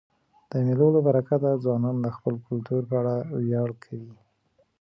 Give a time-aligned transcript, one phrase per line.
[0.49, 3.15] د مېلو له برکته ځوانان د خپل کلتور په اړه
[3.45, 4.13] ویاړ کوي.